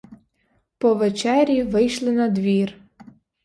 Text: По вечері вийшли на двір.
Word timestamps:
По 0.77 0.93
вечері 0.93 1.63
вийшли 1.63 2.11
на 2.11 2.29
двір. 2.29 2.75